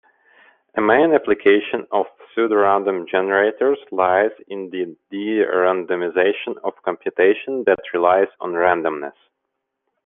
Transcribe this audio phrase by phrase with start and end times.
[0.73, 8.53] A main application of pseudorandom generators lies in the de-randomization of computation that relies on
[8.53, 9.13] randomness.